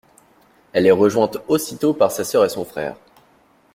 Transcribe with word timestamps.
Elle 0.73 0.87
est 0.87 0.91
rejointe 0.91 1.37
aussitôt 1.47 1.93
par 1.93 2.11
sa 2.11 2.23
sœur 2.23 2.43
et 2.43 2.49
son 2.49 2.65
frère. 2.65 2.95